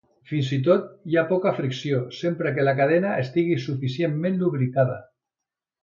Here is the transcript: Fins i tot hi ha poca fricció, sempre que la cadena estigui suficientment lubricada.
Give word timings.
Fins 0.29 0.47
i 0.55 0.57
tot 0.67 0.87
hi 1.11 1.17
ha 1.17 1.23
poca 1.33 1.51
fricció, 1.59 1.99
sempre 2.21 2.55
que 2.57 2.65
la 2.69 2.75
cadena 2.81 3.13
estigui 3.27 3.61
suficientment 3.69 4.41
lubricada. 4.45 4.99